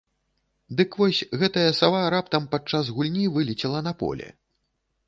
Дык 0.79 0.89
вось 1.01 1.19
гэтая 1.41 1.67
сава 1.81 2.01
раптам 2.15 2.49
падчас 2.55 2.85
гульні 2.97 3.31
вылецела 3.39 3.89
на 3.91 3.97
поле. 4.03 4.27